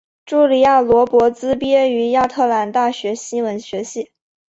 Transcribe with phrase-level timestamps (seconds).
[0.25, 4.09] 茱莉亚罗勃兹毕业于亚特兰大大学新闻学系。